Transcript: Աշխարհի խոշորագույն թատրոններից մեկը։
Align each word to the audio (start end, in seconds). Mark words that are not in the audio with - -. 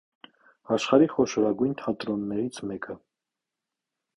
Աշխարհի 0.75 1.09
խոշորագույն 1.11 1.75
թատրոններից 1.83 2.61
մեկը։ 2.71 2.97